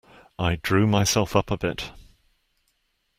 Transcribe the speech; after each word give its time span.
I 0.39 0.55
drew 0.55 0.87
myself 0.87 1.35
up 1.35 1.51
a 1.51 1.57
bit. 1.59 1.91